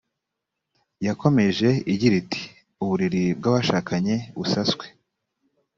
[1.07, 2.41] yakomeje igira iti
[2.83, 4.85] uburiri bw abashakanye busaswe